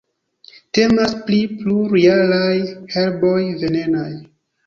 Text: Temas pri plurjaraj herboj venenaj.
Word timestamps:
Temas 0.77 1.11
pri 1.27 1.41
plurjaraj 1.59 2.55
herboj 2.95 3.37
venenaj. 3.65 4.09